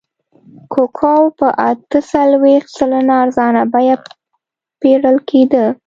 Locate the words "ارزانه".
3.23-3.61